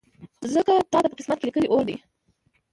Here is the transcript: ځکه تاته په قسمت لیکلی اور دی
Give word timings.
ځکه 0.53 0.73
تاته 0.91 1.07
په 1.11 1.15
قسمت 1.19 1.39
لیکلی 1.43 1.67
اور 1.71 1.83
دی 1.87 1.97